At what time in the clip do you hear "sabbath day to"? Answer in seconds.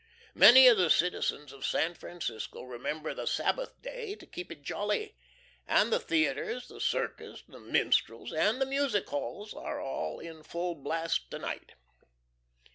3.27-4.25